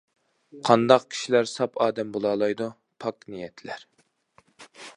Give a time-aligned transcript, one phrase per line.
[0.69, 2.71] قانداق كىشىلەر ساپ ئادەم بولالايدۇ؟
[3.05, 3.85] پاك نىيەتلەر.